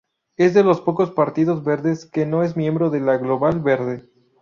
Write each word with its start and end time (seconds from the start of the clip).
Es 0.35 0.55
de 0.55 0.63
los 0.63 0.81
pocos 0.81 1.11
partidos 1.11 1.63
verdes 1.63 2.07
que 2.07 2.25
no 2.25 2.41
es 2.41 2.57
miembro 2.57 2.89
de 2.89 3.01
la 3.01 3.17
Global 3.19 3.59
Verde. 3.59 4.09